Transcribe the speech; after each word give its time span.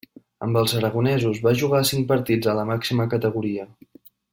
Amb 0.45 0.59
els 0.61 0.71
aragonesos, 0.79 1.43
va 1.49 1.53
jugar 1.61 1.83
cinc 1.91 2.09
partits 2.15 2.53
a 2.55 2.59
la 2.63 2.67
màxima 2.75 3.11
categoria. 3.15 3.73